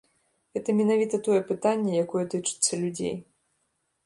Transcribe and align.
Гэта 0.57 0.73
менавіта 0.79 1.19
тое 1.29 1.37
пытанне, 1.51 1.91
якое 2.07 2.25
тычыцца 2.33 2.83
людзей. 2.85 3.15